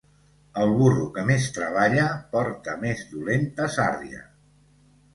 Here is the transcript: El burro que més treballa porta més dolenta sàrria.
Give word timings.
El 0.63 0.71
burro 0.79 1.03
que 1.17 1.25
més 1.27 1.45
treballa 1.59 2.07
porta 2.33 2.77
més 2.87 3.07
dolenta 3.15 3.71
sàrria. 3.81 4.29